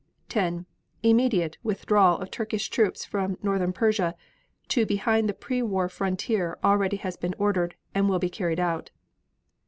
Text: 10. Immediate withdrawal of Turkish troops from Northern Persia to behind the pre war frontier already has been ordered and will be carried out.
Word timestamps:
10. 0.29 0.65
Immediate 1.03 1.59
withdrawal 1.61 2.17
of 2.17 2.31
Turkish 2.31 2.71
troops 2.71 3.05
from 3.05 3.37
Northern 3.43 3.71
Persia 3.71 4.15
to 4.69 4.83
behind 4.83 5.29
the 5.29 5.33
pre 5.35 5.61
war 5.61 5.87
frontier 5.89 6.57
already 6.63 6.97
has 6.97 7.17
been 7.17 7.35
ordered 7.37 7.75
and 7.93 8.09
will 8.09 8.17
be 8.17 8.27
carried 8.27 8.59
out. 8.59 8.89